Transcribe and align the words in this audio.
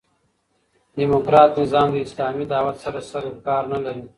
ډيموکراټ 0.97 1.51
نظام 1.61 1.87
د 1.93 1.97
اسلامي 2.05 2.45
دعوت 2.51 2.75
سره 2.83 2.99
سر 3.09 3.23
و 3.29 3.33
کار 3.47 3.63
نه 3.73 3.79
لري. 3.85 4.03